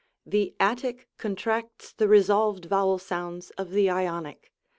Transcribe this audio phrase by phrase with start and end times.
[0.25, 4.51] The Attic contracts the resolved vowel sounds of the Ionic.